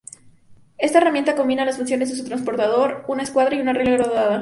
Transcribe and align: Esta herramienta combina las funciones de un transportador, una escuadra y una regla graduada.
Esta 0.79 0.97
herramienta 0.97 1.35
combina 1.35 1.63
las 1.63 1.77
funciones 1.77 2.09
de 2.11 2.19
un 2.19 2.27
transportador, 2.27 3.05
una 3.07 3.21
escuadra 3.21 3.53
y 3.53 3.61
una 3.61 3.73
regla 3.73 3.97
graduada. 3.97 4.39